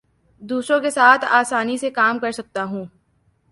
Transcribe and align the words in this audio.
دوسروں 0.41 0.79
کے 0.79 0.89
ساتھ 0.89 1.25
آسانی 1.29 1.77
سے 1.77 1.89
کام 1.89 2.19
کر 2.19 2.31
سکتا 2.31 2.63
ہوں 2.63 2.85